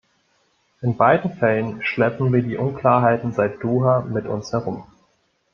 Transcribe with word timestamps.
In 0.81 0.97
beiden 0.97 1.31
Fällen 1.31 1.83
schleppen 1.83 2.33
wir 2.33 2.41
die 2.41 2.57
Unklarheiten 2.57 3.33
seit 3.33 3.63
Doha 3.63 4.01
mit 4.01 4.25
uns 4.25 4.51
herum. 4.51 4.83